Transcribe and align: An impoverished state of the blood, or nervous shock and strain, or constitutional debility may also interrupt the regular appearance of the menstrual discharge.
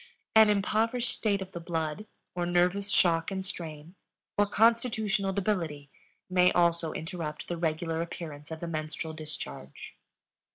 An 0.35 0.49
impoverished 0.49 1.11
state 1.15 1.43
of 1.43 1.51
the 1.51 1.59
blood, 1.59 2.07
or 2.33 2.47
nervous 2.47 2.89
shock 2.89 3.29
and 3.29 3.45
strain, 3.45 3.93
or 4.35 4.47
constitutional 4.47 5.31
debility 5.31 5.91
may 6.27 6.51
also 6.53 6.91
interrupt 6.91 7.47
the 7.47 7.55
regular 7.55 8.01
appearance 8.01 8.49
of 8.49 8.61
the 8.61 8.67
menstrual 8.67 9.13
discharge. 9.13 9.93